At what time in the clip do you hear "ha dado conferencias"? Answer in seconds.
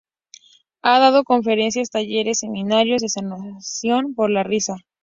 0.81-1.91